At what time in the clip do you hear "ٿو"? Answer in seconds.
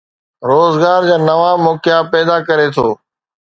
2.75-2.87